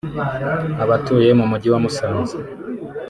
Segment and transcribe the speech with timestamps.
[0.83, 2.37] Abatuye mu mujyi wa Musanze